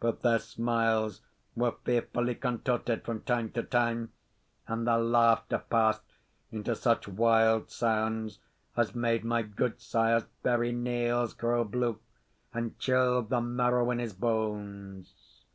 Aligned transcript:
But 0.00 0.20
their 0.20 0.38
smiles 0.38 1.22
were 1.54 1.76
fearfully 1.82 2.34
contorted 2.34 3.06
from 3.06 3.22
time 3.22 3.52
to 3.52 3.62
time; 3.62 4.12
and 4.68 4.86
their 4.86 4.98
laughter 4.98 5.56
passed 5.70 6.02
into 6.52 6.76
such 6.76 7.08
wild 7.08 7.70
sounds 7.70 8.38
as 8.76 8.94
made 8.94 9.24
my 9.24 9.40
gudesire's 9.42 10.26
very 10.42 10.72
nails 10.72 11.32
grow 11.32 11.64
blue, 11.64 11.98
and 12.52 12.78
chilled 12.78 13.30
the 13.30 13.40
marrow 13.40 13.90
in 13.90 13.98
his 13.98 14.12
banes. 14.12 15.46